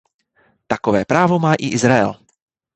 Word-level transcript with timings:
Takové 0.67 1.05
právo 1.05 1.39
má 1.39 1.53
i 1.53 1.67
Izrael. 1.67 2.15